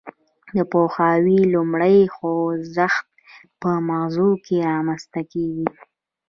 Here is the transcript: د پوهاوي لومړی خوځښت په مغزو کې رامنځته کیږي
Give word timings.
د 0.55 0.57
پوهاوي 0.71 1.39
لومړی 1.53 1.97
خوځښت 2.15 3.05
په 3.61 3.69
مغزو 3.89 4.29
کې 4.45 4.55
رامنځته 4.69 5.21
کیږي 5.31 5.67